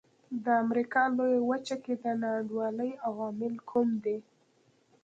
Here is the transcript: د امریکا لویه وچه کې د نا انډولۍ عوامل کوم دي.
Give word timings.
د 0.43 0.45
امریکا 0.63 1.03
لویه 1.17 1.41
وچه 1.49 1.75
کې 1.83 1.93
د 2.03 2.05
نا 2.21 2.29
انډولۍ 2.39 2.91
عوامل 3.07 3.53
کوم 3.69 3.89
دي. 4.03 4.17